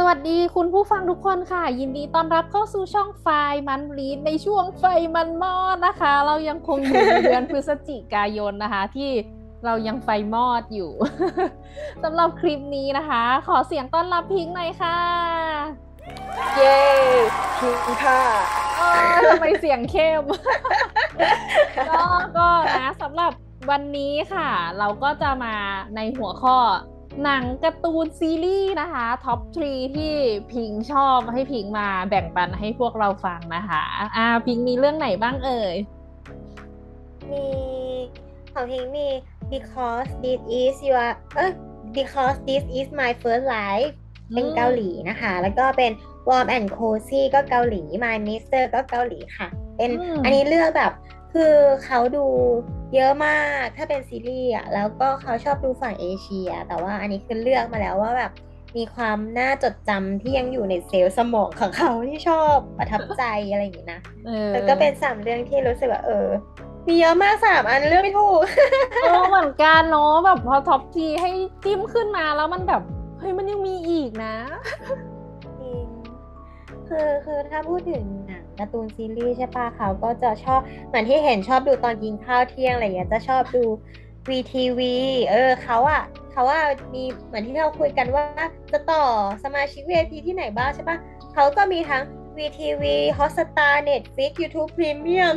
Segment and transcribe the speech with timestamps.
[0.00, 3.26] สวัสดีคุณผู้ฟังทุกคนค่ะ ยินดีต้อนรับเข้าสู่ช่องไฟ
[3.68, 9.10] มันรีดในช่วงไฟมันมอดนะคะ เรายังคงอยู่ในเดือนพฤศจิกายนนะคะ ที่
[9.64, 10.90] เรายังไฟมอดอยู่
[12.02, 14.98] สำหรับคลิปนี้นะคะ ขอเสียงต้อนรับพิงค์หน่อยค่ะ
[16.56, 16.78] เย้
[17.60, 18.20] พิงค่ะ
[18.78, 18.82] เอ
[19.18, 20.22] อทำไมเสียงเข้ม
[21.88, 22.02] ก็
[22.38, 23.32] ก็นะสำหรับ
[23.70, 25.54] วันนี้ค่ะ เราก็จะมา
[25.96, 26.58] ในหัวข้อ
[27.24, 30.12] หนังการ์ตูนซีรีส์นะคะ ท็อปทรีที่
[30.52, 33.80] พิงชอบให้พิงมาแบ่งปันให้พวกเราฟังนะคะ
[34.16, 35.76] อ่า พิงมีเรื่องไหนบ้างเอ่ย
[37.30, 37.44] มี
[38.52, 39.08] ของพิงมี
[39.52, 41.52] because this is your เอ้ย
[41.96, 43.92] because this is my first life
[44.34, 45.92] เป็นเกาหลีนะคะ แล้วก็เป็น
[46.28, 50.92] warm and cozy ก็เกาหลี my mister ก็เกาหลีค่ะ เป็นอืมอันนี้เลือกแบบ
[51.32, 52.26] คือเขาดู
[52.94, 58.32] เยอะมากถ้าเป็นซีรีส์อะแล้วก็เขาชอบดูฝั่งเอเชีย แต่ว่าอันนี้คือเลือกมาแล้วว่าแบบ
[58.76, 66.28] มีความน่าจดจำที่ยังอยู่ในเซลล์สมองของเขาที่ชอบประทับใจอะไรอย่างนี้นะเออแล้วก็เป็นสามเรื่องที่รู้สึกว่าเออ
[66.86, 68.40] มีเยอะมากสามอันเลือกไม่ถูก
[69.02, 71.30] เออเหมือนกันเนาะแบบพอท็อปทีให้
[71.64, 72.82] จิ้มขึ้นมาแล้วมันแบบ
[73.18, 74.34] เฮ้ยมันยังมีอีกนะ
[75.60, 75.86] จริง
[76.88, 83.64] คือคือถ้าพูดถึงหนัง การ์ตูนซีรีส์ใช่ปะเขาก็จะชอบเหมือนที่เห็นชอบดูตอนกินข้าวเที่ยงอะไรเงี้ยจะชอบดู
[84.28, 84.80] VTV
[85.30, 86.62] เออเขาอะเขาอะ
[86.94, 88.24] มีเหมือนที่เราคุยกันว่า
[88.72, 89.04] จะต่อ
[89.44, 90.96] สมาชิก VIP ที่ไหนบ้างใช่ปะ
[91.34, 92.02] เขาก็มีทั้ง
[92.36, 92.82] VTV
[93.18, 95.36] Hotstar Netflix YouTube Premium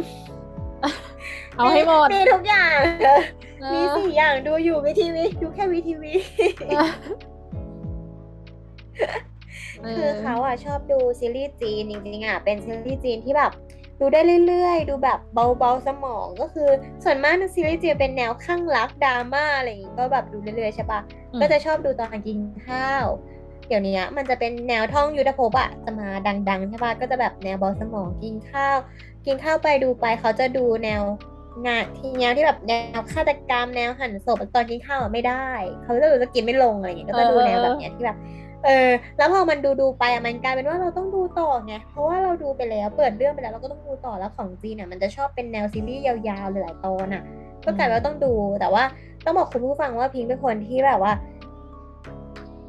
[1.55, 3.21] เอาให้หมด มีทุกอย่างเออ
[3.73, 6.03] มีสี่อย่างดูอยู่ VTV ดูแค่ VTV
[9.95, 13.51] คือเขาอะชอบดูซีรีส์จีนจริงๆอะเป็นซีรีส์จีนที่แบบ
[13.99, 16.69] ดูได้เรื่อยๆ ดูแบบเบาๆสมองก็คือ
[17.03, 20.99] ส่วนมากในซีรีส์จีนเป็นแนวข้างรักดราม่าอะไรอย่างงี้ก็แบบดูเรื่อยๆใช่ปะ
[21.33, 23.05] อืมก็จะชอบดูตอนกินข้าว
[23.67, 26.07] เดี๋ยวนี้มันจะเป็นแนวท่องยุทธภพอะจะมา
[26.49, 28.77] ดังๆใช่ปะก็จะแบบแนวเบาสมองกินข้าว
[29.25, 31.03] กินข้าวไปดูไปเขาจะดูแนว
[31.67, 35.47] งานที่แนวที่แบบแนวฆาตกรรมแนวหั่นศพตอนกินข้าวอะไม่ได้
[35.83, 38.17] เขาจะดูจะกินไม่ลงอะไรอย่างเงี้ยก็จะดูแนวแบบเนี้ยที่แบบ
[38.65, 47.23] เออ แล้วพอมันดูดูๆไปอะมันกลายเป็นว่าเราต้องดูต่อไง เพราะว่าเราดูไปแล้ว เปิดเรื่องไปแล้วเราก็ต้องดูต่อแล้วของจีนเนี่ยมันจะชอบเป็นแนวซีรีส์ยาวๆหลายๆตอนอะ
[47.65, 48.83] ก็กลายเป็นว่าต้องดู แต่ว่า
[49.25, 51.13] ต้องบอกคุณผู้ฟังว่าพิงค์เป็นคนที่แบบว่า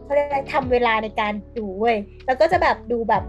[0.04, 3.22] เขาเรียกอะไรทำเวลาในการดูเว้ย แล้วก็จะแบบดูแบบ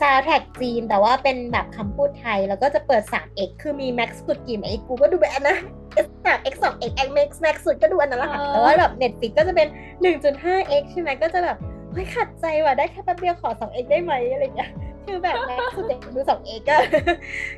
[0.00, 5.56] ซาวแท็กจีน แต่ว่าเป็นแบบคำพูดไทย แล้วก็จะเปิด 3x คือมี max สุดกี่ไหมกูก็ดูแบบอันนะ
[6.24, 9.68] 3x 2x x max max สุดก็ดูอันนั้นแหละค่ะแต่ว่าแบบ Netflix ก็จะเป็น
[10.04, 14.70] 1.5x ใช่ไหมก็จะแบบเฮ้ยขัดใจว่ะได้แค่แป๊บเดียวขอ 2x ได้ไหมอะไรเงี้ย
[15.06, 16.76] คือแบบแม็กซ์สุดเด็กดู 2x ก็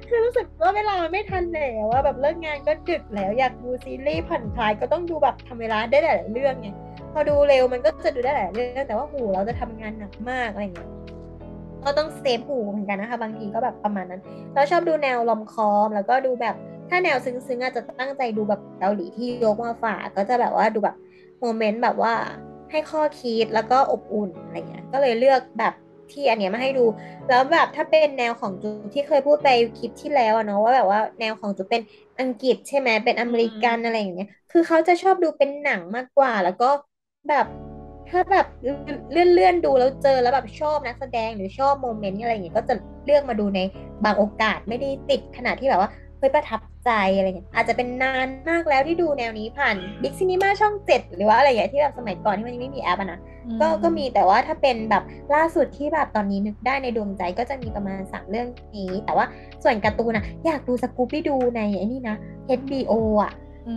[0.09, 6.69] คือรู้สึกว่าเวลามันไม่ทันแล้วว่าแบบเลิกงานก็ดึกแล้วอยากดูซีรีส์ผ่อนคลายก็ต้องดูแบบทำเวลาได้หลายเรื่องไง
[7.13, 10.91] พอดูเร็วมันก็จะดูได้หลายเรื่องแต่ว่าหูเราจะทำงานหนักมากอะไรเงี้ย
[11.85, 14.21] ก็ต้องเซฟหูเหมือนกันนะคะ บางทีก็แบบประมาณนั้น
[14.55, 16.55] เราชอบดูแนวลอมคอม แล้วก็ดูแบบ
[16.89, 20.97] ถ้าแนวซึ้งๆอาจจะตั้งใจดูแบบเกาหลีที่ยกมาฝากก็จะแบบว่าดูแบบ
[21.41, 22.15] โมเมนต์แบบว่า
[22.71, 25.75] ให้ข้อคิดแล้วก็อบอุ่นอะไรเงี้ย ก็เลยเลือกแบบ
[26.13, 26.85] ที่อันเนี้ยมาให้ดู
[27.29, 29.49] แล้วแบบถ้าเป็นแนวของจูที่เคยพูดไป
[29.79, 31.83] คลิปที่แล้วอะเนาะว่าแบบว่าแนวของจูเป็น
[32.21, 36.71] อังกฤษใช่ไหมเป็นอเมริกันอะไรอย่างเงี้ย คือเขาจะชอบดูเป็นหนังมากกว่า แล้วก็
[37.29, 37.47] แบบ
[38.09, 42.75] ถ้าแบบเลื่อนเลื่อนๆดูแล้วเจอแล้วแบบชอบนักแสดงหรือชอบโมเมนต์อะไรอย่างเงี้ยก็จะ
[43.05, 43.61] เลือกมาดูใน
[44.05, 53.21] บางโอกาสไม่ได้ติดขนาดที่แบบว่า เฮ้ยประทับใจอะไรเงี้ยอาจจะเป็นนานมากแล้วที่ดูแนวนี้ผ่าน Big Cinema ช่องเจ็ดหรือว่าอะไรอย่างเงี้ยที่แบบสมัยก่อนที่มันยังไม่มีแอปอะนะ
[53.61, 55.03] ก็ก็มีแต่ว่าถ้าเป็นแบบ
[55.35, 59.27] ล่าสุดที่แบบตอนนี้นึกได้ในดวงใจก็จะมีประมาณสามเรื่องนี้ แต่ว่า
[59.63, 62.17] ส่วนการ์ตูนนะอยากดู Scooby-Doo ในไอ้นี่นะ
[62.61, 63.33] HBO อะ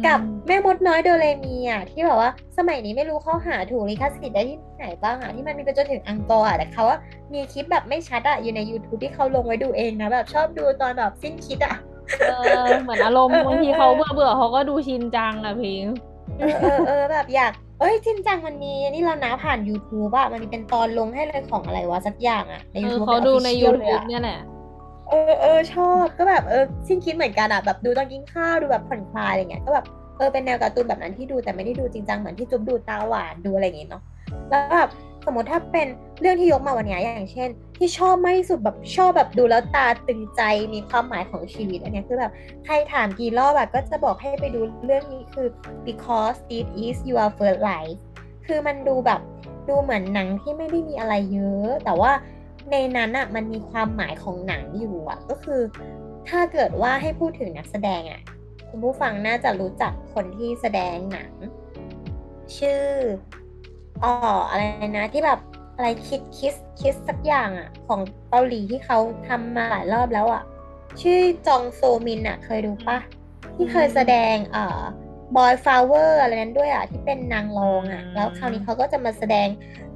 [0.08, 6.98] กับแม่มดน้อยโดเรมีอะที่แบบว่าสมัยนี้ไม่รู้เขาหาถูกลิขสิทธิ์ได้ที่ไหนบ้างอะที่มันมีไปจนถึงอังกอลอะแต่เขาว่า
[7.34, 11.76] มีคลิปแบบไม่ชัดอะอยู่ใน YouTube ที่เขาลงไว้ดูเองนะแบบชอบดูตอนแบบสิ้นคิดอะ
[12.20, 15.96] เออเหมือนอารมณ์เออเออบางทีเขาเบื่อเบื่อๆเขาก็ดูชินจังอะพิงค์
[16.40, 24.40] เออเออเออแบบอยากเอ้ยจริงจังมันมีนี่เรานะผ่าน YouTube อะมันมีเป็นตอนลงให้เลยของอะไรวะสักอย่างอะในเออ YouTube เขาดูในเป็น official เลย YouTube อะเนี่ยแหละ
[25.10, 29.86] เออเออชอบก็แบบเออสิ้นคิดเหมือนกันอะแบบดูตอนกินข้าวดูแบบผ่อนคลายอะไรเงี้ยก็แบบ
[30.18, 34.04] เออเป็นแนวการ์ตูนแบบนั้นที่ดูแต่ไม่ได้ดูจริงจังเหมือนที่จุ๊บดูตาหวานดูอะไรอย่างเงี้ยเนาะ
[34.50, 34.90] แล้วแบบ
[35.26, 35.88] สมมติถ้าเป็น
[36.22, 40.42] เรื่องที่ยกมาวันนี้อย่างเช่น ที่ชอบมากที่สุดแบบชอบแบบดูแล้วตาตึงใจ
[40.74, 42.32] มีความหมายของชีวิตอันนี้คือแบบ
[42.66, 45.48] ใครถามกี่รอบแบบก็จะบอกให้ไปดูเรื่องนี้คือ
[45.88, 47.98] because it is your first life
[48.46, 49.22] คือมันดูแบบ
[49.70, 52.12] ดูเหมือนหนังที่ไม่ได้มีอะไรเยอะ แต่ว่า
[52.72, 55.62] ในนั้นอะมันมีความหมายของหนังอยู่อะก็คือ
[56.30, 58.22] ถ้าเกิดว่าให้พูดถึงนักแสดงอะ
[58.70, 61.32] คุณผู้ฟังน่าจะรู้จักคนที่แสดงหนัง
[62.58, 62.84] ชื่อ
[64.04, 64.12] อ๋อ
[64.50, 64.62] อะไร
[64.98, 65.40] นะที่แบบ
[65.76, 68.00] อะไรคิด kiss kiss สักอย่างอะ ของ
[68.30, 70.44] เกาหลีที่เขาทำมาหลายรอบแล้วอะ
[71.02, 72.98] ชื่อจองโซมินอะ เคยดูปะ
[73.56, 74.82] ที่เคยแสดงเอ่อ
[75.36, 79.48] Boy Flower อะไรนั้นด้วยอะ ที่เป็นนางรองอะ แล้วคราวนี้เขาก็จะมาแสดง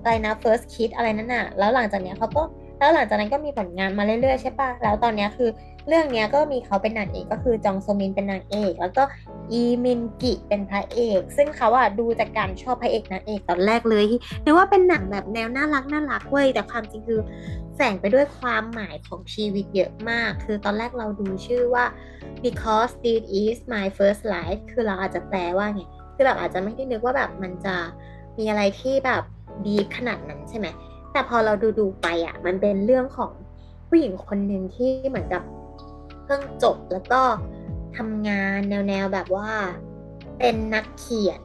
[0.02, 2.44] อะไรนะ first kiss อะไรนั่นอะ แล้วหลังจากเนี้ยเขาก็
[2.80, 5.50] แล้วหลังจากนั้นก็มีผลงานมาเรื่อยๆใช่ปะแล้วตอนเนี้ยคือ
[5.88, 9.04] เรื่องนี้ก็มีเขาเป็นนางเอกก็คือจองโซมินเป็นนางเอก แล้วก็
[9.52, 14.04] อีมินกิเป็นพระเอก ซึ่งเขาอะดูจากการชอบพระเอกนางเอกตอนแรกเลย
[14.44, 17.20] นึกว่าเป็นหนังแบบแนวน่ารักน่ารักเว้ยแต่ความจริงคือ
[17.76, 21.86] แฝงไปด้วยความหมายของชีวิตเยอะมาก คือตอนแรกเราดูชื่อว่า
[22.44, 25.82] because this is my first life คือเราอาจจะแปลว่าไง
[26.16, 27.76] คือแบบอาจจะไม่ได้นึกว่าแบบมันจะ
[28.38, 29.24] มีอะไรที่แบบ
[29.68, 30.68] ดีขนาดนั้นใช่ไหม
[31.12, 33.32] แต่พอเราดูดูไปอะมันเป็นเรื่องของ
[33.88, 35.44] ผู้หญิงคนหนึ่งที่เหมือนกับ
[36.26, 37.22] เพิ่งจบแล้วก็
[37.98, 39.52] ทำงานแนวๆแบบว่า
[40.40, 41.44] เป็นนักเขียน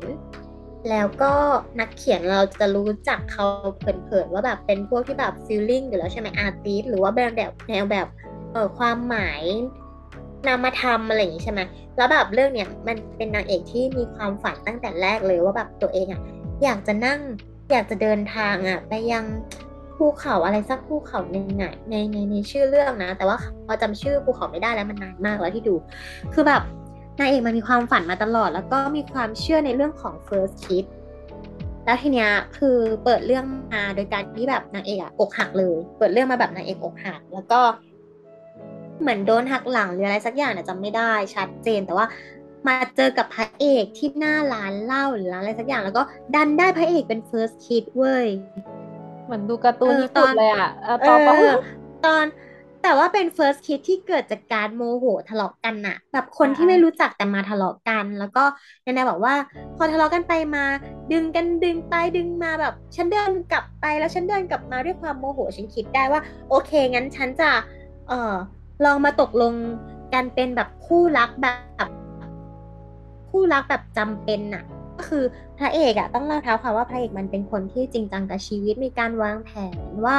[0.90, 1.32] แล้วก็
[1.80, 3.46] นักเขียนเราจะรู้จักเขา
[3.78, 8.06] เผินๆว่าแบบเป็นพวกที่แบบฟิลลิ่งอยู่แล้วใช่ไหมอาร์ติสหรือว่าแบบแบบแนวแบบ
[8.52, 9.42] เออความหมาย
[10.46, 11.60] นามธรรมอะไรอย่างนี้ใช่ไหม
[11.96, 16.20] แล้วแบบเรื่องเนี้ยมันเป็นนางเอกที่มีความฝันตั้งแต่แรกเลยว่าแบบตัวเองอะ
[16.62, 17.20] อยากจะนั่ง
[17.70, 19.24] อยากจะเดินทางอะไปยัง
[20.00, 23.37] ภูเขาอะไรสักภูเขาหนึ่งอะในในในชื่อเรื่องนะ แต่ว่า
[23.67, 25.75] พอจำชื่อภูเขาไม่ได้แล้วมันนานมากแล้วที่ดู
[26.35, 26.62] คือแบบ
[27.19, 30.87] นางเอกมันมีความฝันมาตลอด แล้วก็มีความเชื่อในเรื่องของ first kiss
[31.85, 37.61] แล้วทีเนี้ยคือเปิดเรื่องมาโดยการที่แบบนางเอกอะอกหักเลย เปิดเรื่องมาแบบนางเอกอกหัก แล้วก็
[39.00, 42.06] เหมือนโดนหักหลังหรืออะไรสักอย่างเนี่ยจำไม่ได้ชัดเจนแต่ว่า
[42.69, 46.02] มาเจอกับพระเอกที่หน้าร้านเหล้าหรือร้านอะไรสักอย่างแล้วก็
[46.35, 48.26] ดันได้พระเอกเป็น first kiss เว้ย
[49.30, 51.52] เหมือนดูการ์ตูนเออญี่ปุ่นตอนเลยอะเออเอต่อไปอ
[52.04, 52.24] ตอน
[52.82, 58.44] แต่ว่าเป็น first kiss ที่เกิดจากการโมโหทะเลาะกันน่ะ แบบคนที่ไม่รู้จักแต่มาทะเลาะกัน แล้วก็
[58.82, 59.34] แนนบอกว่า
[59.76, 60.64] พอทะเลาะกันไปมา
[61.12, 67.50] ดึงกันดึงไปดึงมาแบบ ฉันเดินกลับไปแล้วฉันเดินกลับมาด้วยความโมโหฉันคิดได้ว่า โอเคงั้นฉันจะ
[68.08, 68.34] เออ
[68.84, 69.52] ลองมาตกลง
[70.14, 71.46] กันเป็นแบบคู่รักแบ
[71.86, 71.88] บ
[73.30, 74.62] คู่รักแบบจำเป็นน่ะ
[74.96, 75.24] ก็คือ
[75.60, 79.50] พระเอกอะต้องเล่าเท้าความว่าพระเอกมันเป็นคนที่จริงจังกับชีวิตมีการวางแผ
[79.86, 80.16] นว่า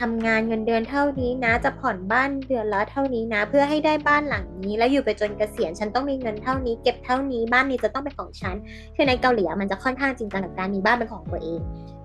[0.00, 8.56] ทำงานเงินเดือนเท่านี้นะ จะผ่อนบ้านเดือนละเท่านี้นะ เพื่อให้ได้บ้านหลังนี้ แล้วอยู่ไปจนเกษียณฉันต้องมีเงินเท่านี้ เก็บเท่านี้บ้านนี้จะต้องเป็นของฉัน
[8.96, 11.60] คือในเกาหลีมันจะค่อนข้างจริงจังกับการมีบ้านเป็นของตัวเอง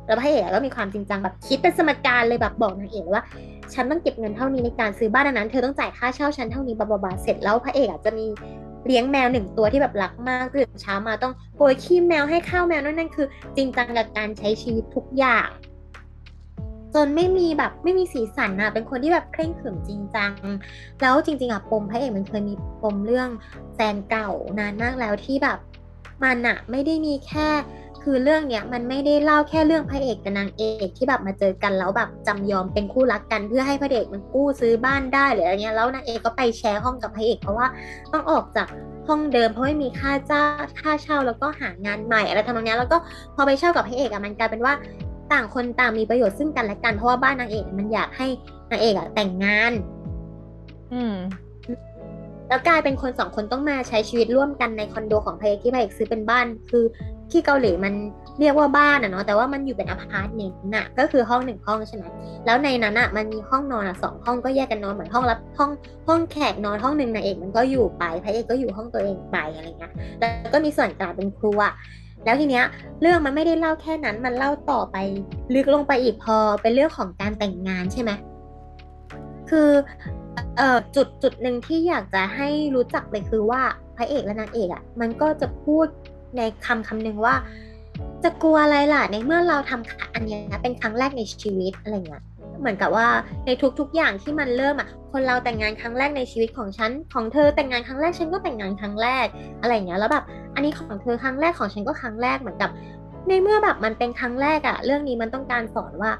[0.07, 3.23] แล้วพระเอกก็มีความจริงจังแบบคิดเป็นสมการเลยแบบบอกนางเอกว่า
[3.73, 8.27] ฉันต้องเก็บเงินเท่านี้ในการซื้อบ้านนั้น เธอต้องจ่ายค่าเช่าฉันเท่านี้บาบาบาเสร็จแล้วพระเอกอาจจะมี
[8.88, 15.48] เลี้ยงแมวหนึ่งตัวที่แบบรักมากตื่นเช้ามาต้องโปรยขี้แมวให้ข้าวแมวนั่นนั่นคือ จริงจังกับการใช้ชีวิตทุกอย่าง
[16.94, 20.31] จนไม่มีแบบไม่มีสีสันอะเป็นคนที่แบบเคร่งขรึมจริงจัง
[21.01, 23.30] แล้วจริง ๆอะปมพระเอกมันเคยมีปมเรื่อง
[23.75, 24.30] แฟนเก่า
[24.60, 25.57] นานมากแล้วที่แบบ
[26.24, 27.50] มันอะไม่ได้มีแค่
[28.09, 37.68] คือเรื่องเนี้ยมันไม่ได้เล่าแค่เรื่องพระเอกกับนางเอกที่แบบมาเจอกันแล้วแบบจำยอมเป็นคู่รักกัน เพื่อให้พระเอกมันกู้ซื้อบ้านได้หรืออะไรเงี้ยแล้วนางเอกก็ไปแชร์ห้องกับพระเอกเพราะว่า
[38.13, 38.68] ต้องออกจาก
[39.07, 40.42] ห้องเดิมเพราะไม่มีค่าจ้า
[40.80, 42.98] ค่าเช่าแล้วก็หางานใหม่อะไรทำนองเนี้ยแล้วก็
[43.36, 44.74] พอไปเช่ากับพระเอกอะมันกลายเป็นว่า
[45.31, 48.27] ต่างคนต่างมีประโยชน์ซึ่งกันและกันเพราะว่าบ้านนางเอกมันอยากให้
[48.71, 49.71] นางเอกอะแต่งงาน
[50.94, 51.15] อืม
[52.50, 56.83] แล้วกลายเป็นคนสองคนต้องมาใช้ชีวิตร่วมกันในคอนโดของพระเอกที่พระเอกซื้อเป็นบ้าน คือ
[57.31, 57.94] ที่เกาหลีมัน
[58.39, 62.03] เรียกว่าบ้านอะเนาะแต่ว่ามันอยู่เป็นอพาร์ตเมนต์น่ะก็คือห้องหนึ่งห้องใช่ไหม
[62.45, 65.71] แล้วในนั้นอะมันมีห้องนอนอะสองห้องก็แยกกันนอนเหมือนห้องรับห้อง
[66.07, 71.59] ห้องแขกนอนห้องหนึ่งนางเอกมันก็อยู่ไปพระเอกก็อยู่ห้องตัวเองไปอะไรเงี้ยแล้วก็มีส่วนกลางเป็นครัว
[72.25, 72.66] แล้วทีเนี้ย
[73.02, 74.97] เรื่องมันไม่ได้เล่าแค่นั้นมันเล่าต่อไป
[75.56, 78.11] ลึกลงไปอีกพอเป็นเรื่องของการแต่งงานใช่ไหม
[79.49, 79.69] คือ
[80.57, 83.61] เอ่อจุดจุดหนึ่งที่อยากจะให้รู้จักเลยคือว่า
[83.97, 85.87] พระเอกและนางเอกอะมันก็จะพูด
[86.38, 87.36] ในคำคำหนึ่งว่า
[88.24, 92.24] จะกลัวอะไรล่ะในเมื่อเราทำอันนี้เป็นครั้งแรกในชีวิตอะไรเงี้ย
[92.60, 93.07] เหมือนกับว่า
[93.46, 99.28] ในทุกๆอย่างที่มันเริ่มอะคนเราแต่งงานครั้งแรกในชีวิตของฉันของเธอแต่งงานครั้งแรกฉันก็แต่งงานครั้งแรก
[99.62, 100.24] อะไรเงี้ยแล้วแบบ
[100.56, 102.69] อันนี้ของเธอครั้งแรกของฉันก็ครั้งแรกเหมือนกับ
[103.28, 106.12] ในเมื่อแบบมันเป็นครั้งแรกอะเรื่องนี้มันต้องการสอนว่า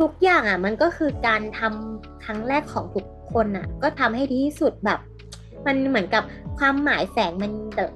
[0.00, 4.98] ทุกอย่างอะมันก็คือการทำครั้งแรกของทุกคนอะ ก็ทำให้ดีที่สุดแบบ
[5.66, 6.22] มันเหมือนกับ
[6.58, 7.50] ความหมายแฝงมัน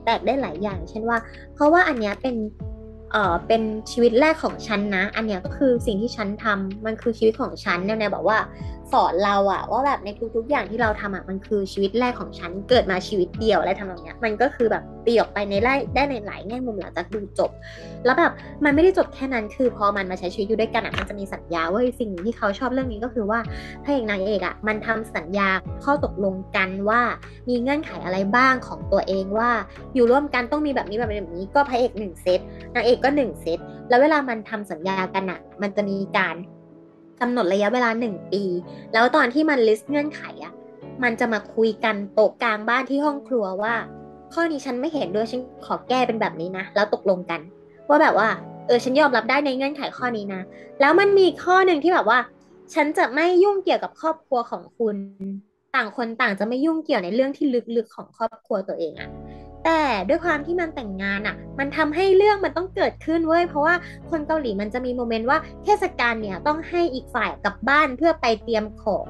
[0.04, 1.18] แตกได้หลายอย่าง เช่นว่า
[1.54, 2.36] เพราะว่าอันเนี้ยเป็น
[3.12, 8.38] เอ่อเป็นชีวิตแรกของฉันนะ อันเนี้ยก็คือสิ่งที่ฉันทำมันคือชีวิตของฉันแนวๆบอกว่า
[8.92, 17.50] สอนเราอะว่าแบบในทุกๆ อย่างที่เราทำอะมันคือชีวิตแรกของฉันเกิดมาชีวิตเดียวอะไรทำนองเนี้ยมันก็คือแบบตีออกไปในไล่ได้ในหลายแง่มุมหลังจากดูจบ
[18.04, 18.32] แล้วแบบ
[18.64, 23.38] มันไม่ได้จบแค่นั้นคือพอมันมาใช้ชีวิตอยู่ด้วยกันอะมันจะมีสัญญาว่าสิ่งหนึ่งที่เขาชอบเรื่องนี้ก็คือว่า
[23.84, 25.48] พระเอกนางเอกอะมันทำสัญญา
[25.84, 27.02] ข้อตกลงกันว่า
[27.48, 29.50] มีเงื่อนไขอะไรบ้างของตัวเองว่า
[29.94, 32.40] อยู่ร่วมกันต้องมีแบบนี้แบบนี้แบบนี้ก็พระเอกหนึ่งเซต
[32.74, 36.36] นางเอกก็หนึ่งเซตแล้วเวลามันทำสัญญากันอะมันจะมีการ
[37.20, 38.42] กำหนดระยะเวลาหนึ่งปี
[38.92, 40.52] แล้วตอนที่มันลิสต์เงื่อนไขอะ
[41.02, 43.74] มันจะมาคุยกันโต๊ะกลางบ้านที่ห้องครัวว่า
[44.32, 47.40] ข้อนี้ฉันไม่เห็นด้วยฉันขอแก้เป็นแบบนี้นะ แล้วตกลงกัน
[47.88, 48.28] ว่าแบบว่า
[48.66, 50.42] เออฉันยอมรับได้ในเงื่อนไขข้อนี้นะ
[50.80, 52.18] แล้วมันมีข้อหนึ่งที่แบบว่า
[52.74, 54.96] ฉันจะไม่ยุ่งเกี่ยวกับครอบครัวของคุณ
[55.74, 59.10] ต่างคนต่างจะไม่ยุ่งเกี่ยวในเรื่องที่ลึกๆของครอบครัวตัวเองอะ
[59.64, 63.74] แต่ด้วยความที่มันแต่งงานอะมันทำให้เรื่องมันต้องเกิดขึ้นเว้ย เพราะว่า
[64.10, 69.06] คนเกาหลีมันจะมีโมเมนต์ว่าเทศกาลเนี่ยต้องให้อีกฝ่ายกลับบ้านเพื่อไปเตรียมของ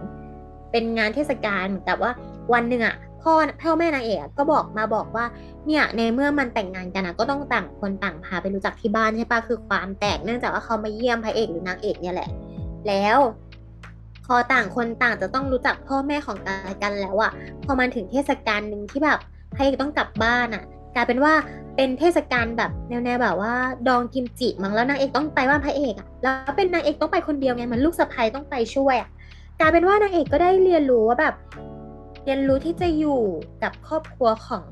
[0.72, 2.12] เป็นงานเทศกาลเหมือนกับว่า
[2.52, 3.32] วันหนึ่งอะพ่อ
[3.62, 5.24] พ่อแม่นางเอกก็บอกมาบอกว่า
[5.66, 12.28] เนี่ยในเมื่อมันแต่งงานกันอะก็ต้องต่างคนต่างพาไปรู้จักที่บ้านใช่ปะคือความแตกเนื่องจากว่าเขามาเยี่ยมพระเอกหรือนางเอกเนี่ยแหละ
[12.88, 13.18] แล้ว
[14.26, 17.32] พอต่างคนต่างจะต้องรู้จักพ่อแม่ของกันและกันแล้วอะ
[17.64, 19.18] พอมันถึงเทศกาลหนึ่งที่แบบ
[19.54, 20.62] พระเอกต้องกลับบ้านอะ
[20.94, 21.34] กลายเป็นว่า
[21.76, 23.54] เป็นเทศกาลแบบแนวๆแบบว่า
[23.88, 29.08] ดองกิมจิมั้งแล้วนางเอกต้องไปบ้าพระเอกอะแล้วเป็นนางเอกต้องไปคนเดียวไงมันลูกสะใภ้ต้องไปช่วยอะ
[29.60, 31.34] กลายเป็นว่านางเอกก็ได้เรียนรู้ว่าแบบ
[32.24, 33.20] เรียนรู้ที่จะอยู่
[33.62, 34.64] กับครอบครัวของ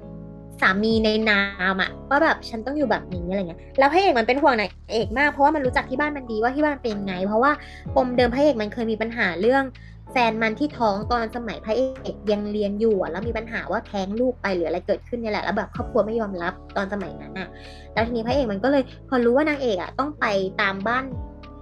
[0.60, 1.40] สามีในนา
[1.74, 7.52] มอะว่าแบบฉันต้องอยู่แบบนี้อะไรเงี้ยแล้วพระเอกมันเป็นห่วงนางเอกมากเพราะว่ามันรู้จักที่บ้านมันดีว่าที่บ้านเป็นไง เพราะว่า
[7.96, 9.64] ปมเดิมพระเอกมันเคยมีปัญหาเรื่อง
[10.12, 17.48] แฟนมันที่ท้องตอนสมัยพระเอกยังเรียนอยู่แล้วมีปัญหาว่าแท้งลูกไปหรืออะไรเกิดขึ้นเนี่ยแหละแล้วแบบครอบครัวไม่ยอมรับตอนสมัยนั้นอะ
[17.94, 20.26] แล้วทีนี้พระเอกมันก็เลยพอรู้ว่านางเอกอะต้องไป
[20.60, 21.04] ตามบ้าน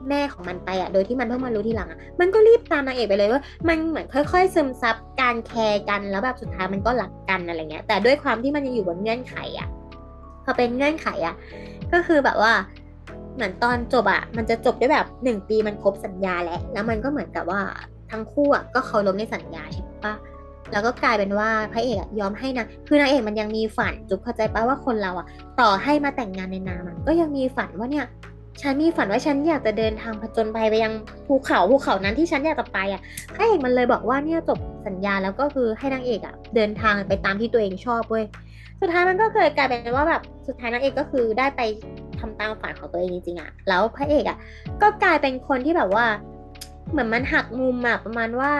[0.09, 9.69] แม่ของมันไปอะโดยที่มันเพิ่งมารู้ทีหลังอะมันก็รีบตามนางเอกไปเลยว่ามันเหมือนค่อย ๆ ซึมซับการแคร์กันแล้วแบบสุดท้ายมันก็หลักกันอะไรเงี้ย แต่ด้วยความที่มันยังอยู่บนเงื่อนไขอะ
[10.45, 11.35] พอเป็นเงื่อนไขอะ
[11.93, 12.53] ก็คือแบบว่า
[13.35, 17.61] เหมือนตอนจบอะมันจะจบด้วยแบบหนึ่งปีมันครบสัญญาแล้วแล้วมันก็เหมือนกับว่า
[18.11, 20.15] ทั้งคู่อะก็เคารพในสัญญาใช่ปะ
[20.73, 25.27] แล้วก็กลายเป็นว่าพระเอกอะยอมให้นะคือนางเอกมันยังมีฝันจุ๊บเข้าใจปะว่าคนเราอะ
[25.61, 28.07] ต่อให้มาแต่งงานในนามก็ยังมีฝันว่าเนี่ย
[28.63, 30.93] ฉันมีฝันว่าฉันอยากจะเดินทางผจญภัยไปยัง
[31.27, 33.03] ภูเขาภูเขานั้นที่ฉันอยากจะไปอะ
[33.35, 38.25] พระเอกมันเลยบอกว่าเนี่ยจบสัญญาแล้วก็คือให้นางเอกอะเดินทางไปตามที่ตัวเองชอบเว้ย
[38.81, 41.61] สุดท้ายมันก็เคยกลายเป็นว่าแบบสุดท้ายนางเอกก็คือได้ไป
[42.19, 44.39] ทำตามฝันของตัวเองจริงๆอะแล้วพระเอกอะ
[44.83, 46.07] ก็กลายเป็นคนที่แบบว่า
[46.91, 48.53] เหมือนมันหักมุมอะประมาณว่า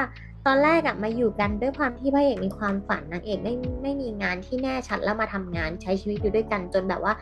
[0.47, 7.13] ตอนแรกอะมาอยู่กันด้วยความที่พระเอกมีความฝันนางเอกไม่ไม่มีงานที่แน่ชัดแล้วมาทำงานใช้ชีวิตอยู่ด้วยกันจนแบบว่า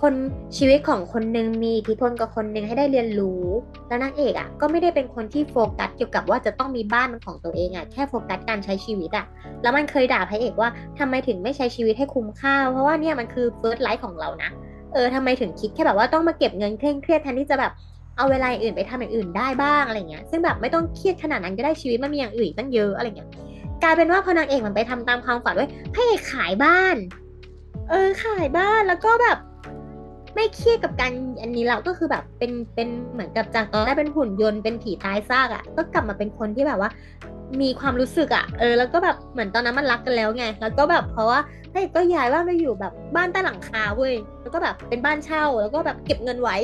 [0.00, 0.14] คน
[0.56, 3.42] ชีวิตของคนหนึ่งมีอิทธิพลกับคนหนึ่งให้ได้เรียนรู้
[3.88, 9.26] แล้วนางเอกอะก็ไม่ได้เป็นคนที่โฟกัสเกี่ยวกับว่าจะต้องมีบ้านเป็นของตัวเองอะแค่โฟกัสการใช้ชีวิตอะ
[9.62, 14.50] แล้วมันเคยด่าพระเอกว่าทำไมถึงไม่ใช้ชีวิตให้คุ้มค่า เพราะว่าเนี่ยมันคือ first life ของเรานะ
[14.92, 17.72] เออทำไมถึงคิดแค่แบบว่าต้องมาเก็บเงินเคร่งเครียดแทนที่จะแบบ
[18.20, 23.28] เอาเวลาอื่นไปทำอย่างอื่นได้บ้างอะไรเงี้ยซึ่งแบบไม่ต้องเครียดขนาดนั้นก็ได้ชีวิตมันมีอย่างอื่นตั้งเยอะอะไรเงี้ย
[23.82, 26.96] กลายเป็นว่าพอนางเอกมันไปทำตามความฝันไว้พระเอกขายบ้าน
[27.90, 29.38] เออขายบ้านแล้วก็แบบ
[30.34, 31.12] ไม่เครียดกับการ
[31.42, 36.90] อันนี้แล้วก็คือแบบเป็นเป็นเหมือนกับจากตอนแรกเป็นหุ่นยนต์เป็นผีตายซากอะ่ะ ก็กลับมาเป็นคนที่แบบว่า
[37.60, 41.38] มีความรู้สึกอะ่ะ เออ แล้วก็แบบเหมือนตอนนั้นมันรักกันแล้วไง แล้วก็แบบเพราะว่า
[41.72, 46.56] พระเอกก็ย้ายบ้านไปอยู่แบบบ้านใต้หลังคาเว้ย แล้วก็แบบเป็นบ้านเช่า แล้วก็แบบเก็บเงินไว้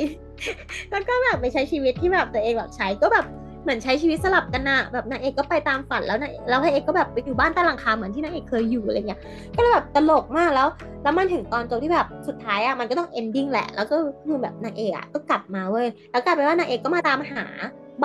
[0.91, 3.25] แล้วก็แบบไปใช้ชีวิตที่แบบตัวเองแบบใช้ก็แบบ
[3.63, 9.19] เหมือนใช้ชีวิตสลับกันอะแบบนางเอกก็ไปตามฝันแล้วนางแล้วพระเอกก็แบบไปอยู่บ้านใต้หลังคาเหมือนที่นางเอกเคยอยู่อะไรเงี้ย
[9.55, 10.67] ก็เลยแบบตลกมากแล้ว
[11.03, 17.45] แล้วมันถึงตอนจบที่แบบสุดท้ายอะมันก็ต้อง ending แหละ แล้วก็คือแบบนางเอกอะก็กลับมาเว้ยแล้วกลายเป็นว่านางเอกก็มาตามหา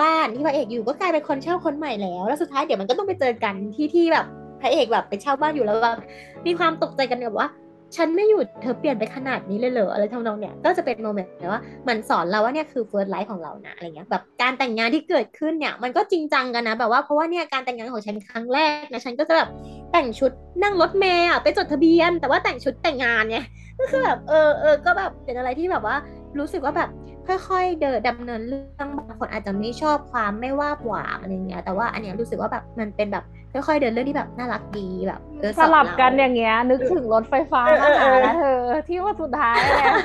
[0.01, 4.25] บ้านที่พระเอกอยู่ก็กลายเป็นคนเช่าคนใหม่แล้ว แล้วสุดท้ายเดี๋ยวมันก็ต้องไปเจอกันที่ที่แบบ
[4.61, 5.99] พระเอกแบบไปเช่าบ้านอยู่แล้วแบบ
[6.45, 7.47] มีความตกใจกันแบบว่า
[7.95, 19.49] ฉันไม่อยู่เธอเปลี่ยนไปขนาดนี้เลยเหรออะไรทำนองเนี้ยก็จะเป็น moment แบบว่ามันสอนเราว่าเนี่ยคือ first life ของเรานะอะไรเงี้ยแบบการแต่งงานที่เกิดขึ้นเนี่ยมันก็จริงจังกันนะแบบว่าเพราะว่าเนี่ยการแต่งงานของฉันครั้งแรกนะฉันก็จะแบบ
[19.91, 20.31] แต่งชุด
[20.63, 23.39] นั่งรถเมล์ไปจดทะเบียน แต่ว่าแต่งชุดแต่งงานไง
[23.79, 25.95] ก็คือแบบเออเออก็แบบเป็นอะไรที่แบบว่า
[26.39, 26.89] รู้สึกว่าแบบ
[27.27, 39.95] ค่อยๆ เดินดำเนินเรื่องบางคนอาจจะไม่ชอบความไม่ว่าหวาอะไรเงี้ยแต่ว่าอันเนี้ยรู้สึกว่าแบบมันเป็นแบบ ค่อยๆเดินเรื่องที่แบบน่ารักดีแบบเออสลับกันเราอย่างเงี้ย นึกถึงรถไฟฟ้าเออมาเออหาเออแล้วเธอ ที่ว่าสุดท้ายแล้ว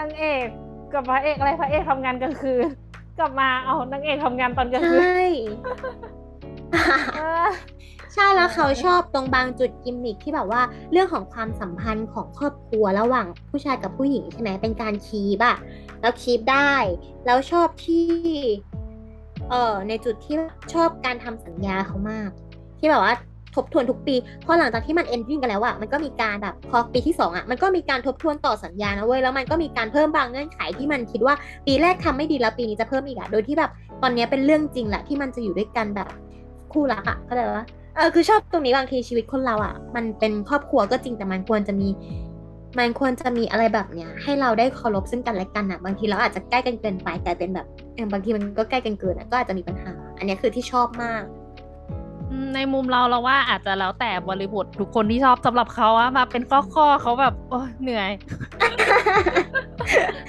[0.00, 0.46] นางเอก
[0.92, 2.66] กับพระเอกอะไรพระเอกทำงานกลางคืน
[3.18, 5.26] กลับมาเอานางเอกทำงานตอนกลางใชคืน่
[7.16, 7.46] เออ
[8.14, 15.56] ใช่แล้วเขาชอบตรงบางจุดกิมมิคที่แบบว่าเรื่องของความสัมพันธ์ของครอบครัวระหว่างผู้ชายกับผู้หญิงใช่ไหมเป็นการคีบอะ
[16.00, 16.72] แล้วคีบได้
[17.26, 18.06] แล้วชอบที่
[19.50, 20.36] เออในจุดที่
[20.74, 22.30] ชอบการทำสัญญาเขามาก
[22.86, 23.16] ที่แบบว่า
[23.56, 24.14] ทบทวนทุกปี
[24.46, 31.34] พอหลังจากที่มัน ending กันแล้วอะมันก็มีการแบบพอปีที่สองอะมันก็มีการทบทวนต่อสัญญานะเว้ย แล้วมันก็มีการเพิ่มบางเงื่อนไขที่มันคิดว่า
[31.66, 33.70] ปีแรกทำไม่ดีแล้วปีนี้จะเพิ่มอีกอะโดยที่แบบ
[34.02, 36.08] ตอนนี้เป็นเรื่องจริงแหละที่มันจะอยู่ด้วยกันแบบ
[36.72, 37.66] คู่รักอะเข้าใจปะ
[37.96, 41.88] เออคือชอบตรงนี้บางทีชีวิตคนเราอะมันเป็นครอบครัวก็จริงแต่มันควรจะมี
[42.78, 47.66] มันควรจะมีอะไรแบบเนี้ย ให้เราได้เคารพซึ่งกันและกันอะบางทีเราอาจจะใกล้กันเกินไปกลายเป็นแบบ
[48.12, 51.22] บางทีมันก็ใกล้กันเกินอะก็อาจจะมีปัญหา อันนี้คือที่ชอบมาก
[52.54, 58.10] ในมุมเราเราว่าอาจจะแล้วแต่บริบททุกคนที่ชอบสำหรับเขาอะมาเป็นข้อข้อๆเขาแบบโอ้ยเหนื่อย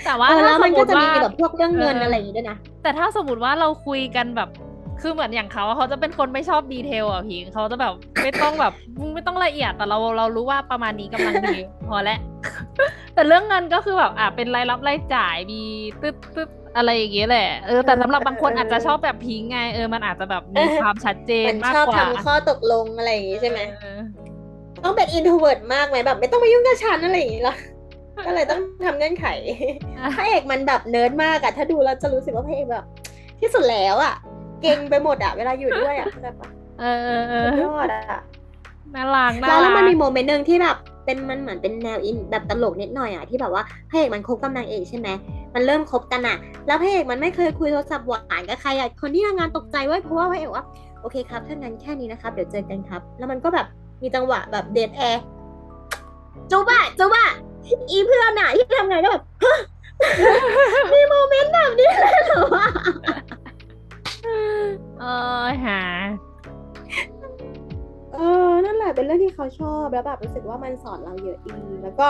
[0.05, 4.49] แต่ว่าเออถ้าแล้วสมัมนมก็ติจะมีว่าแบบพวกเรื่องเงินเออออะไรอย่างงี้ด้วยนะแต่ถ้าสมมติว่าเราคุยกันแบบ
[5.01, 8.73] คือเหมือนอย่างเขาอะเขาจะเป็นคนไม่ชอบดีเทลอะพิงเขาจะแบบไม่ต้องแบบ
[9.13, 11.57] ไม่ต้องละเอียดแต่เราเรารู้ว่าประมาณนี้กำลังดี
[11.89, 12.19] พอแล้ว
[13.13, 15.61] แต่เรื่องเงินก็คือแบบอะเป็นรายรับรายจ่ายมี
[16.01, 23.99] ตึ๊ดตึ๊ด อะไรอย่างเงี้ยแหละเออแต่สำหรับบางคนอาจจะชอบแบบพิงไงเออมันอาจจะแบบมีความชัดเจนมันมากชอบกว่าทำข้อตกลงอะไรอย่างงี้ใช่ไหมเออ
[24.83, 27.55] ต้องเป็น introvert มากไหมแบบไม่ต้องมายุ่งกับฉันอะไรอย่างงี้หรอ
[28.25, 29.25] ก็เลยต้องทำเงื่อนไข
[30.17, 32.85] พระเอกมันแบบเนิร์ดมากอะถ้าดูแล้วจะรู้สึกว่าพระเอกแบบ
[33.39, 34.13] ที่สุดแล้วอะ
[34.61, 38.21] เก่งไปหมดอะเวลาอยู่ด้วยอะเข้าใจปะเออเออเออยอดอะ
[38.95, 40.77] น่ารักน่าแล้วรัแล้วกมันมีโมเมนต์หนึ่งที่แบบ
[41.07, 45.07] เป็นมันเหมือนเป็นแนวอินแบบตลกนิดหน่อยอะที่แบบว่าพระเอกมันคบกับนางเอกใช่ไหม
[45.53, 46.37] มันเริ่มคบกันอะ
[46.67, 50.65] แล้วพระเอกมันไม่เคยคุยโทรศัพท์หวานกับใครอะคนที่ทำงานตกใจเว้เพราะว่าพระเอกว่า
[51.01, 53.67] โอเคครับถ้างั้นแค่นี้นะครับเดี๋ยวเจอกันครับ แล้วมันก็แบบ
[54.01, 55.23] มีจังหวะแบบ dead air
[56.51, 57.25] จูบะจูบะ
[57.89, 59.23] อีเพื่อนอะที่ทำงานก็แบบ
[60.93, 62.67] มีโมเมนต์แบบนี้เลยเหรอวะ
[64.99, 65.03] เอ
[65.43, 65.79] อหา
[68.17, 72.07] เออ นั่นแหละเป็นเรื่องที่เขาชอบแล้วแบบรู้สึกว่ามันสอนเราเยอะดีแล้วก็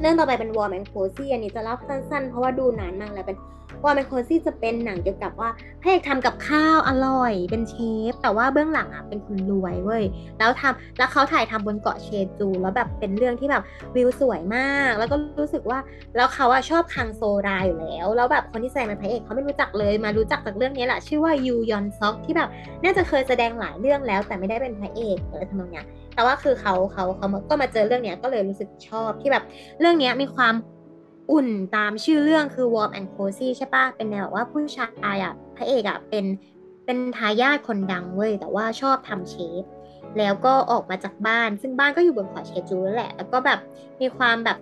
[0.00, 3.36] เรื่องต่อไปเป็น Warm and Cozy อันนี้จะเล่าสั้นๆ เพราะว่าดูนานมากแล้วเป็น
[3.84, 5.50] Warm and Cozy จะเป็นหนังเกี่ยวกับว่า
[5.82, 7.74] พระเอกทำกับข้าวอร่อย เป็นเช
[8.10, 10.04] ฟ แต่ว่าเบื้องหลังอะเป็นคนรวยเว้ย
[10.38, 12.08] แล้วทำแล้วเขาถ่ายทำบนเกาะเช
[12.38, 13.62] จูแล้วแบบเป็นเรื่องที่แบบ
[13.96, 15.78] วิวสวยมาก แล้วก็รู้สึกว่า
[16.16, 22.48] แล้วเขาอะชอบคังโซราอยู่แล้ว แล้วแบบคนที่แสดงเป็นพระเอกเขาไม่รู้จักเลยมารู้จักจากเรื่องนี้แหละชื่อว่ายูยอนซอกที่แบบ
[22.84, 29.44] น่าจะเคยแสดงหลายเรื่องแล้ว แต่ไม่ได้เป็นพระเอกอะไรทำนองเนี้ยแต่ว่าคือเขาเขาเขาก็มาเจอเรื่องเนี้ยก็เลยรู้สึกชอบที่แบบ
[29.80, 30.54] เรื่องเนี้ยมีความ
[31.32, 36.24] อุ่นตามชื่อเรื่องคือ Warm and Cozy ใช่ปะเป็นแนวแบบว่าผู้ชายอะพระเอกอะเป็น
[36.84, 39.62] เป็นทายาทคนดังเว้ยแต่ว่าชอบทำเชฟ
[40.18, 43.58] แล้วก็ออกมาจากบ้าน ซึ่งบ้านก็อยู่บนเกาะเชจูนั่นแหละ แล้วก็แบบ
[44.00, 44.58] มีความแบบ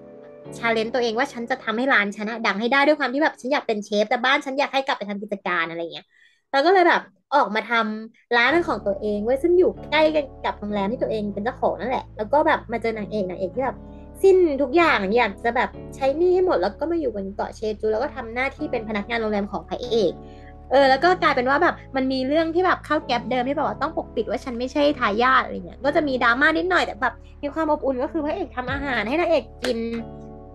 [0.59, 6.07] ชาเลนจ์ตัวเองว่าฉันจะทำให้ร้านฉันะดังให้ได้ด้วยความที่แบบฉันอยากเป็นเชฟ แต่บ้านฉันอยากให้กลับไปทำกิจการอะไรเงี้ย
[6.51, 7.03] แล้วก็เลยแบบ
[7.35, 13.77] ออกมาทำร้านเป็นของตัวเองเว้ยซึ่งอยู่ใกล้กันกับโรงแรมที่ตัวเองเป็นเจ้าของนั่นแหละ แล้วก็แบบมาเจอนางเอกนางเอกที่แบบ
[14.23, 20.13] สิ้นทุกอย่างอยากจะแบบใช้หนี้ให้หมดแล้วก็มาอยู่บนเกาะเชจู แล้วก็ทำหน้าที่เป็นพนักงานโรงแรมของพระเอก
[20.71, 29.79] เออแล้วก็กลายเป็นว่าแบบมันมีเรื่องที่แบบเข้าแก๊ปเดิมที่แบบว่าต้องปกปิดว่าฉันไม่ใช่ทายาทอะไรเงี้ยก็จะมีดราม่านิดหน่อยแต่แบบมีความอบอุ่นก็คือพระเอกทำอาหารให้นางเอกกิน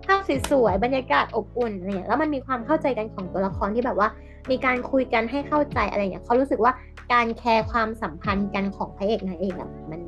[0.06, 4.08] ภาพสวยๆบรรยากาศอบอุ่นอะไรเงี้ยแล้วมันมีความเข้าใจกันของตัวละครที่แบบว่า
[4.50, 6.72] มีการคุยกันให้เข้าใจอะไรเงี้ยเขารู้สึกว่า
[7.12, 10.00] การแคร์ความสัมพันธ์กันของพระเอกนางเอกอะมัน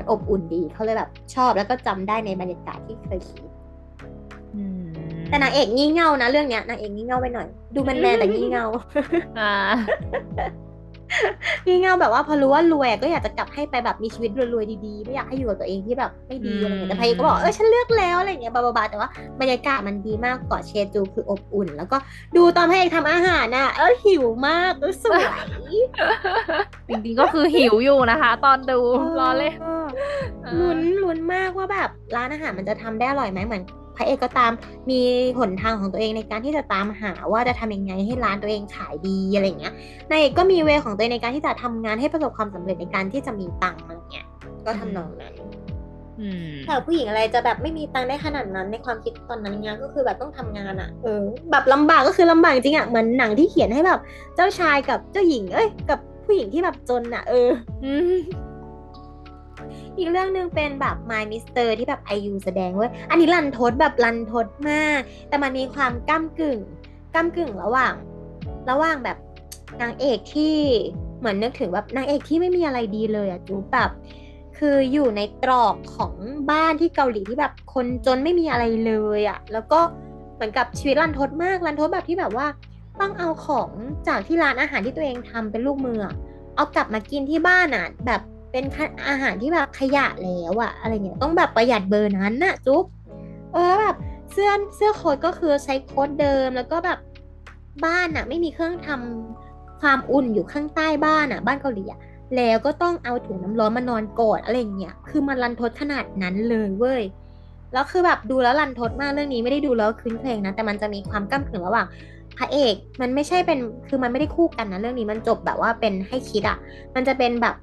[0.00, 3.50] มันอบอุ่นดีเขาเลยแบบชอบแล้วก็จำได้ในบรรยากาศที่เคยคิด
[4.54, 4.84] อืม
[5.28, 8.66] แต่นางเอกงี่เง่านะเรื่องเนี้ยนางเอกงี่เง่าไปหน่อย ดูแมนแมนๆแต่งี่เง่า
[9.38, 9.52] อ่า
[11.66, 19.08] งี่เง่าแบบว่าพอรู้ว่ารวยก็อยากจะกลับให้ไปแบบมีชีวิตรวยๆดีๆ ไม่อยากให้อยู่กับตัวเองที่แบบไม่ดีอะไรเงี้ยแต่พระเอกก็บอกเออฉันเลือกแล้วอะไรเงี้ยบาบาๆแต่ว่า
[19.40, 21.96] บรรยากาศมันดีมากเกาะเชจูคืออบอุ่น แล้วก็
[22.36, 25.22] ดูตอนพระเอกทำอาหารน่ะเออหิวมากเออสวย
[26.88, 28.78] จริงๆก็คือหิวอยู่นะคะ ตอนดู
[29.18, 29.86] รอเล่นเออ
[30.60, 34.52] ลุ้นลุ้นมากว่าแบบร้านอาหารมันจะทำได้อร่อยไหมเหมือนพ ระเอกก็ตาม
[34.90, 35.00] มี
[35.38, 39.74] หนทางของตัวเองในการที่จะตามหาว่าจะทำยังไงให้ร้านตัวเองขายดีอะไรเงี้ย
[40.10, 44.26] นายเอกก็มีเวของตัวเองในการที่จะทำงานให้ประสบความสำเร็จในการที่จะมีตังค์อะไรเงี้ย
[44.66, 45.34] ก็ทำนองนั้น
[46.20, 54.00] อืมแต่ผู้หญิงอะไรจะแบบไม่มีตังค์ได้ขนาดนั้นในความคิดตอนนั้นเนี่ยก็คือแบบต้องทำงานอะเออแบบลำบากก็คือลำบากจริงอะเหมือนหนังที่เขียนให้แบบ
[54.36, 57.48] เจ้าชายกับเจ้าหญิง เอ้ย กับผู้หญิงที่แบบจนอะเออ
[60.00, 66.58] อีกเรื่องหนึ่งเป็นแบบ My Mister ที่แบบไอยูแสดงเว้ยอันนี้รันทดแบบรันทดมาก แต่มันมีความก้ากึ่ง
[67.14, 67.94] ก้ากึ่งระหว่าง
[68.70, 69.18] ระหว่างแบบ
[69.82, 70.56] นางเอกที่
[71.18, 73.90] เหมือนนึกถึงแบบนางเอกที่ไม่มีอะไรดีเลยอะจูแบบ
[74.58, 76.12] คืออยู่ในตรอกของ
[76.50, 79.80] บ้านที่เกาหลีที่แบบคนจนไม่มีอะไรเลยอะแล้วก็
[80.34, 82.46] เหมือนกับชีวิตรันทดมากรันทดแบบที่แบบว่า
[83.00, 83.70] ต้องเอาของ
[84.08, 85.98] จากที่ร้านอาหารที่ตัวเองทำเป็นลูกมือ
[86.56, 88.20] เอากลับมากินที่บ้านอะแบบ
[88.52, 88.64] เป็น
[89.08, 92.84] อาหารที่แบบขยะแล้วอะอะไรเงี้ยต้องแบบประหยัดเบอร์นั้นน่ะจุ๊บ
[93.52, 93.96] เออแบบ
[94.32, 96.98] เสื้อเสื้อโค้ทก็คือใช้โค้ทเดิมแล้วก็แบบ
[97.84, 102.00] บ้านอะไม่มีเครื่องทำความอุ่นอยู่ข้างใต้บ้านอะบ้านเกาหลีอะ
[102.36, 107.02] แล้วก็ต้องเอาถุงน้ำร้อนมานอนกอดอะไรเงี้ยคือมันรันทดขนาดนั้นเลยเว้ย
[107.72, 111.86] แล้วคือแบบดูแล้วรันทดมากเรื่องนี้ไม่ได้ดูแล้วคืนเพลงนะแต่มันจะมีความก้ากึ่งระหว่าง
[112.38, 113.58] พระเอกมันไม่ใช่เป็น
[113.88, 116.58] คือมันไม่ได้คู่กันนะเรื่องนี้มันจบแบบว่าเป็นให้คิดอะ
[116.94, 117.54] มันจะเป็นแบบ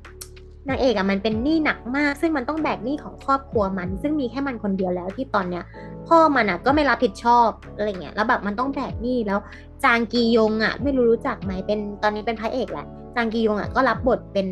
[0.70, 5.64] นางเอกอะมันเป็นหนี้หนักมาก ซึ่งมันต้องแบกหนี้ของครอบครัวมัน ซึ่งมีแค่มันคนเดียวแล้วที่ตอนเนี้ย
[6.08, 9.40] พ่อมันอะก็ไม่รับผิดชอบอะไรเงี้ยแล้วแบบมันต้องแบกหนี้แล้ว
[9.84, 14.48] จางกียงอะไม่รู้รู้จักไหมเป็นตอนนี้เป็นพระเอกแหละจางกียงอะก็รับบทเป็น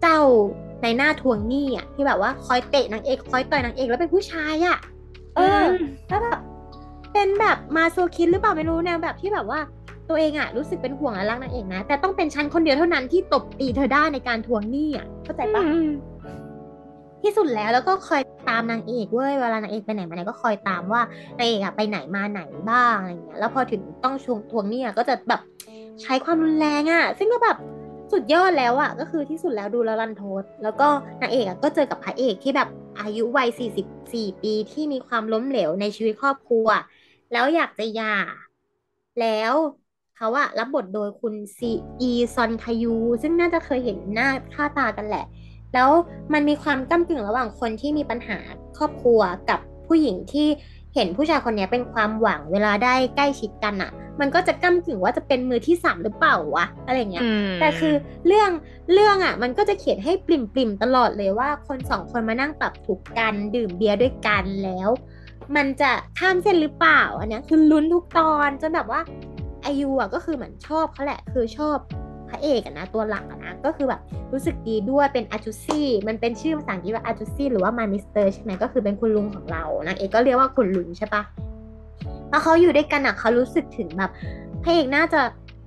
[0.00, 0.18] เจ้า
[0.82, 4.78] ในหน้าทวงหนี้อะที่แบบว่าคอยเตะนางเอกคอยต่อยนางเอกแล้วเป็นผู้ชายอะ
[5.36, 5.62] เออ
[6.08, 6.38] แล้วแบบ
[7.12, 9.60] เป็นแบบมาโซคินหรือเปล่าไม่รู้แนวแบบที่แบบว่า
[10.08, 15.62] ตัวเองอะรู้สึกเป็นห่วงและรักนางเอกนะ แต่ต้องเป็นฉันคนเดียวเท่านั้นที่ตบตีเธอได้ในการทวงหนี้อะเข้าใจปะ
[17.22, 21.02] ที่สุดแล้วแล้วก็คอยตามนางเอกเว้ยเวลานางเอกไปไหนมาไหนก็คอยตามว่า
[21.38, 22.40] นางเอกอะไปไหนมาไหน
[22.70, 25.40] บ้างอะไรเงี้ยแล้วพอถึงต้องชงทวงหนี้อะก็จะแบบ
[26.02, 27.56] ใช้ความรุนแรงอะซึ่งก็แบบ
[28.12, 30.88] สุดยอดแล้วอะก็คือที่สุดแล้วดูแล้วรันทดแล้วก็
[31.22, 32.68] นางเอกอะก็เจอกับพระเอกที่แบบ
[33.00, 36.66] อายุวัย44 ปีที่มีความล้มเหลวในชีวิตครอบครัว
[37.32, 38.16] แล้วอยากจะหย่า
[39.20, 39.54] แล้ว
[40.16, 45.24] เขาอะรับบทโดยคุณซีอีซอนคายู ซึ่งน่าจะเคยเห็นหน้าค่าตากันแหละ
[45.74, 45.90] แล้ว
[46.32, 48.38] มันมีความก้ากึ่งระหว่างคนที่มีปัญหา
[48.76, 50.48] ครอบครัวกับผู้หญิงที่
[50.94, 57.24] เห็นผู้ชายคนนี้เป็นความหวังเวลาได้ใกล้ชิดกันอะมันก็จะก้ากึ่งว่าจะเป็นมือที่สามหรือเปล่าวะอะไรเงี้ย
[57.60, 57.94] แต่คือ
[58.26, 58.50] เรื่อง
[58.92, 64.88] เรื่องอะมันก็จะเขียนให้ปริ่มปริ่มๆตลอดเลยว่าคนสองคนมานั่งปรับทุกข์กันดื่มเบียร์ด้วยกันแล้ว
[65.56, 69.00] มันจะข้ามเส้นหรือเปล่า อันเนี้ยคือลุ้นทุกตอนจนแบบว่า
[69.66, 71.76] IU อะก็คือเหมือนชอบเขาแหละ คือชอบ
[72.28, 74.00] พระเอกอะนะตัวหลักอะนะก็คือแบบ
[74.32, 81.22] รู้สึกดีด้วยเป็น 아저씨 มันเป็นชื่อภาษาอังกฤษว่า 아저씨 หรือว่า My Mister ใช่ไหมก็คือเป็นคุณลุงของเรานางเอกก็เรียกว่าคุณลุงใช่ปะ
[82.30, 84.10] พอเขาอยู่ด้วยกันอะเขารู้สึกถึงแบบ
[84.62, 85.20] พระเอกน่าจะ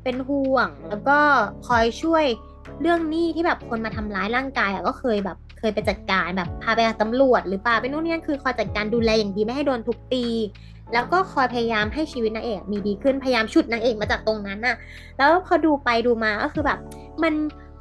[0.03, 1.17] เป็นห่วง แล้วก็
[1.67, 2.25] คอยช่วย
[2.81, 10.25] เรื่องหนี้ที่แบบคนมาทำร้ายร่างกายอะก็เคยแบบเคยไปจัดการแบบพาไปหาตำรวจหรือป่าไปนู่นนี่นั่นคือคอยจัดการดูแลอย่างดีไม่ให้โดนทุบตี
[10.93, 14.76] แล้วก็คอยพยายามให้ชีวิตนางเอกมีดีขึ้นพยายามฉุดนางเอกมาจากตรงนั้นน่ะ
[15.17, 16.80] แล้วพอดูไปดูมาก็คือแบบ
[17.23, 17.34] มัน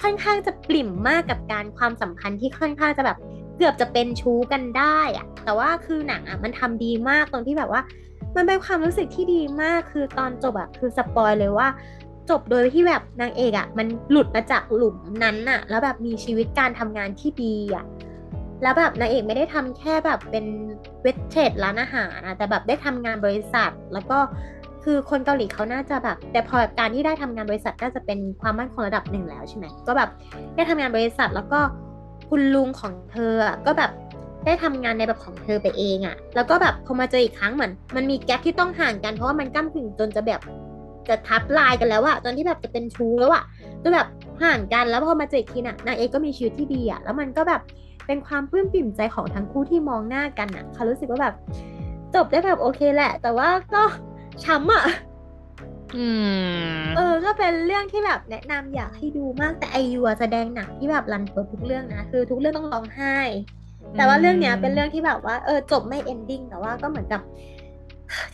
[0.02, 3.18] ค่อนข้างจะปริ่มมากกับการความสัมพันธ์ที่ค่อนข้างจะแบบ
[3.56, 7.82] เกือบจะเป็นชู้กันได้อะแต่ว่าคือหนังอะมันทำดีมากตรงที่แบบว่า
[8.36, 11.68] มันเป็นความรู้สึกที่ดีมากคือตอนจบอะคือสปอยเลยว่า
[12.30, 17.84] จบโดยที่แบบนางเอกอะมันหลุดมาจากหลุมนั้นอะแล้วแบบมีชีวิตการทำงานที่ดีอะ
[18.62, 20.46] แล้วแบบนางเอกไม่ได้ทำแค่แบบเป็น
[21.02, 24.18] เวทเทรดร้านอาหารนะแต่แบบได้ทำงานบริษัท แล้วก็
[24.84, 30.10] คือคนเกาหลีเขาน่าจะแบบ แต่พอการที่ได้ทำงานบริษัทน่าจะเป็นความมั่นคงระดับหนึ่งแล้วใช่ไหมก็แบบ
[30.54, 31.60] ได้ทำงานบริษัทแล้วก็
[32.30, 33.90] คุณลุงของเธออะก็แบบ
[34.46, 40.40] ได้ทำงานในแบบของเธอไปเองอะแล้วก็แบบพอมาเจออีกครั้งเหมือนมันมีแกลบที่ต้องห่างกันเพราะว่ามันก้ากึ่งจนจะแบบ
[41.08, 43.44] จะทับลายกันแล้วอะจนที่แบบจะเป็นชู้แล้วอะ
[43.84, 44.06] ก็แบบ
[44.42, 47.60] ห่างกันแล้วพอมาเจออีกทีน่ะนางเอกก็มีชีวิตที่ดีอะแล้วมันก็แบบ
[48.06, 51.34] เป็นความปลื้มปิ่มใจของทั้งคู่ที่มองหน้ากันอะเขารู้สึกว่าแบบ
[52.14, 53.82] จบได้แบบโอเคแหละ แต่ว่าก็
[54.44, 54.84] ช้ำอะ
[55.96, 56.06] อื
[56.80, 63.16] มเออ ก็เป็นเรื่องที่แบบแนะนำอยากให้ดูมากแต่ไอยูอะแสดงหนังที่แบบรันเปิดทุกเรื่องนะคือทุกเรื่องต้องร้องไห้
[63.96, 67.20] แต่ว่าเรื่องเนี้ยเป็นเรื่องที่แบบว่าเออจบไม่ ending แต่ว่าก็เหมือนกับ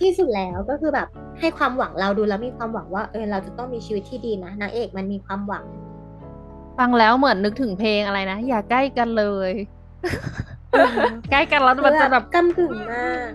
[0.01, 1.09] ที่สุดแล้วก็คือแบบ
[1.41, 5.65] ให้ความหวังเราดูแล้วมีความหวังว่าเออเราจะต้องมีชีวิตที่ดีนะนางเอกมันมีความหวัง
[6.79, 9.53] ฟังแล้วเหมือนนึกถึงเพลงอะไรนะ อย่าใกล้กันเลย
[11.31, 13.31] ใกล้กันแล้วมันจะแบบกำกึ่งมาก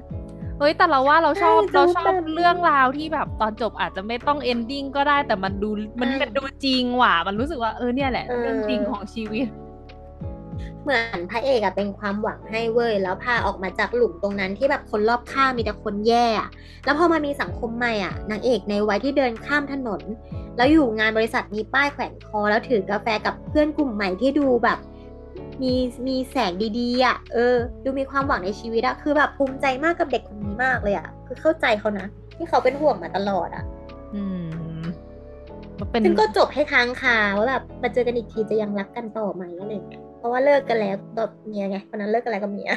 [0.59, 5.69] เฮ้ยแต่เราว่าเราชอบใช่เราชอบแบบนี้เรื่องราวที่แบบตอนจบอาจจะไม่ต้อง ending ก็ได้แต่มันดู
[6.01, 9.47] มันใช่มันดูจริงว่ะมันรู้สึกว่าเออเนี่ยแหละเออเรื่องจริงของชีวิต
[10.83, 16.49] เหมือนพระเอกอะเป็นความหวังให้เว้ยแล้วพาออกมาจากหลุมตรงนั้นที่แบบคนรอบข้างมีแต่คนแย่อะ
[16.85, 20.01] แล้วพอมามีสังคมใหม่อะนางเอกในวัยที่เดินข้ามถนน
[20.57, 24.77] แล้วอยู่งานบริษัทมีป้ายแขวนคอ แล้วถือกาแฟกับเพื่อนกลุ่มใหม่ที่ดูแบบ
[25.61, 25.73] มี
[26.07, 33.63] มีแสงดีๆอะเออ ดูมีความหวังในชีวิตอะคือแบบภูมิใจมากกับเด็กคนนี้มากเลยอะคือเข้าใจเขานะที่เขาเป็นห่วงมาตลอดอะ
[34.15, 34.23] อื
[34.81, 34.83] ม
[35.79, 42.71] มันเป็นซึ่งก็จบให้ค้างคาว่าแบบมาเจอกันอีกทีจะยังรักกันต่อไหมอะไรอย่างเงี้ยเพ ราะว่าเลิกกันแล้วแบบเมียไงคนนั้นเลิกกันแล้วกับเมีย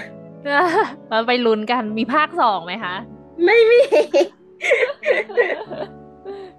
[1.08, 2.94] เราไปลุ้นกันมีภาคสองไหมคะ
[3.44, 3.80] ไม่มี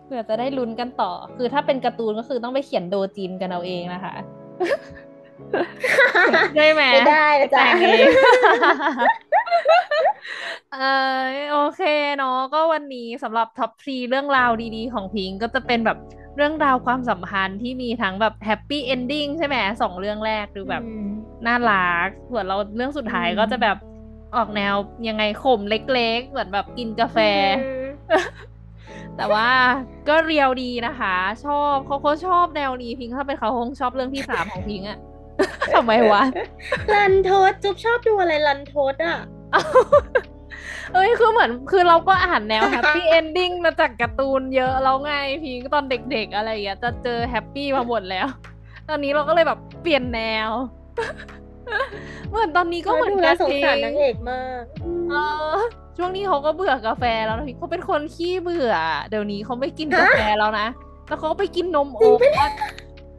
[0.05, 4.13] เผื่อจะได้ลุ้นกันต่อ คือถ้าเป็นการ์ตูนก็คือต้องไปเขียนโดจินกันเอาเองนะคะ
[6.55, 8.07] ได้ไหมไม่ได้นะจ๊ะแต่งเอง
[10.73, 10.79] เอ
[11.17, 11.81] อโอเค
[12.17, 15.97] เนาะก็วันนี้สำหรับ top three เรื่องราวดีๆ ของพิงค์ก็จะเป็นแบบ
[16.35, 21.07] เรื่องราวความสัมพันธ์ที่มีทั้งแบบ happy ending ใช่ไหมสองเรื่องแรกดูแบบอืม
[21.47, 23.77] น่ารักส่วนเราเรื่องสุดท้ายอืมก็จะแบบ
[24.35, 24.75] ออกแนว
[25.07, 27.17] ยังไงขมเล็กๆ เหมือนแบบกินกาแฟ
[29.17, 29.49] แต่ว่า
[30.09, 31.15] ก็ real ดีนะคะ
[31.45, 34.99] ชอบเขาเขาชอบแนวนี้พิงค์ถ้าเป็นเขาคงชอบเรื่องที่สามของพิงค์อะ
[35.73, 36.23] ทำไมวะ
[36.93, 39.17] ลันโทษจุ๊บชอบดูอะไรลันโทษอะ
[40.93, 48.27] เอ้ยคือเหมือนคือเราก็อ่านแนว happy ending มาจากการ์ตูนเยอะแล้วไงพิงค์ตอนเด็กๆอะไรอย่างเงี้ยจะเจอแฮปปี้มาหมดแล้ว
[48.89, 50.49] ตอนนี้เราก็เลยแบบเปลี่ยนแนว
[52.29, 54.63] เหมือนตอนนี้ก็เหมือนดูกัแลนสงสารพินางเอกมาก
[55.11, 55.15] เอ
[55.55, 55.59] อ
[55.97, 58.73] ช่วงนี้เขาก็เบื่อกาแฟแล้วนะพี่เขาเป็นคนขี้เบื่อ
[59.09, 60.67] เดี๋ยวนี้เขาไม่กินกาแฟแล้วนะ
[61.07, 62.19] แล้วเขาก็ไปกินนมโอ๊ต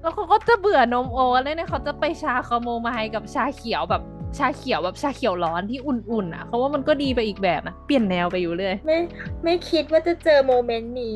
[0.02, 4.02] แล้วเขาก็จะเบื่อนมโอ๊ตเลยเนี่ยเขาจะไปชาคาโมไมล์กับชาเขียวแบบ
[4.38, 8.98] ชาเขียวแบบชาเขียวร้อนที่อุ่นๆอะเขาว่ามันก็ดีไปอีกแบบนะเปลี่ยนแนวไปอยู่เลยไม่
[9.44, 11.14] ไม่คิดว่าจะเจอโมเมนต์นี้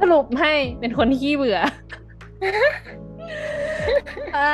[0.00, 1.58] สรุปให้เป็นคนขี้เบื่อ
[4.36, 4.52] อะ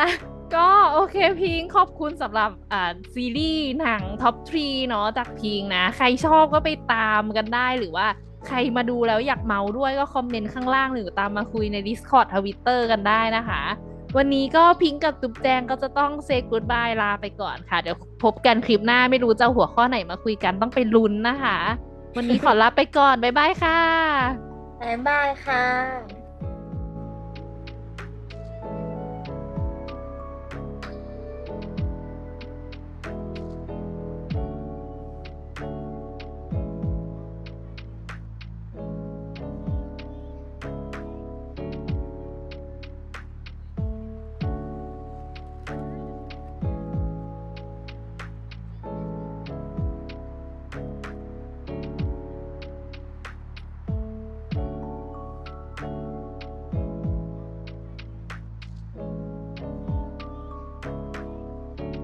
[0.54, 8.06] ก็โอเคพิงขอบคุณสำหรับอ่าซีรีส์หนัง top three เนาะจากพิงนะ ใครชอบก็ไปตามกันได้หรือว่า
[8.46, 13.62] ใครมาดูแล้วอยากเมาด้วยก็คอมเมนต์ข้างล่างหรือตามมาคุยใน Discord ทวิตเตอร์กันได้นะคะ
[14.16, 21.58] วันนี้ก็พิงกับตุ๊บแจงก็จะต้องเซ y กูดบายลาไปก่อนค่ะ เดี๋ยวพบกันคลิปหน้าไม่รู้จะหัวข้อไหนมาคุยกันต้องไปลุ้นนะคะ
[22.16, 23.80] วันนี้ขอลาไปก่อน บ๊ายบายค่ะ
[24.82, 26.21] บ๊ายบายค่ะ